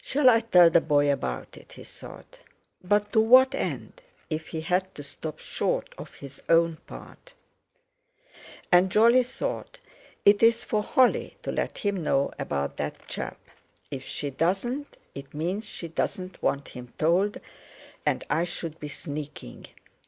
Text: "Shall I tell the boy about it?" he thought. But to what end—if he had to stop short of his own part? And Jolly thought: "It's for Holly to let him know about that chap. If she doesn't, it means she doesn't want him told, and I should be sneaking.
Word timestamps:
"Shall 0.00 0.28
I 0.30 0.38
tell 0.38 0.70
the 0.70 0.80
boy 0.80 1.12
about 1.12 1.56
it?" 1.56 1.72
he 1.72 1.82
thought. 1.82 2.38
But 2.84 3.12
to 3.12 3.20
what 3.20 3.56
end—if 3.56 4.46
he 4.46 4.60
had 4.60 4.94
to 4.94 5.02
stop 5.02 5.40
short 5.40 5.92
of 5.98 6.14
his 6.14 6.40
own 6.48 6.76
part? 6.86 7.34
And 8.70 8.88
Jolly 8.88 9.24
thought: 9.24 9.80
"It's 10.24 10.62
for 10.62 10.80
Holly 10.84 11.36
to 11.42 11.50
let 11.50 11.78
him 11.78 12.04
know 12.04 12.30
about 12.38 12.76
that 12.76 13.08
chap. 13.08 13.40
If 13.90 14.04
she 14.04 14.30
doesn't, 14.30 14.96
it 15.12 15.34
means 15.34 15.66
she 15.66 15.88
doesn't 15.88 16.40
want 16.40 16.68
him 16.68 16.92
told, 16.96 17.38
and 18.06 18.22
I 18.30 18.44
should 18.44 18.78
be 18.78 18.86
sneaking. 18.86 19.66